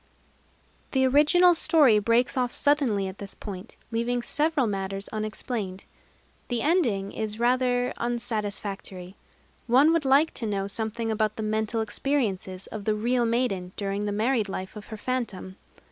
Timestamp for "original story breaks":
1.05-2.35